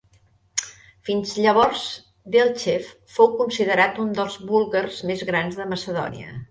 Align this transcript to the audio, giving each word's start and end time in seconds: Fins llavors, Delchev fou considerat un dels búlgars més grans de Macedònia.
Fins 1.09 1.33
llavors, 1.43 1.83
Delchev 2.37 2.89
fou 3.19 3.31
considerat 3.45 4.05
un 4.07 4.13
dels 4.21 4.43
búlgars 4.53 5.05
més 5.13 5.25
grans 5.33 5.63
de 5.63 5.75
Macedònia. 5.77 6.39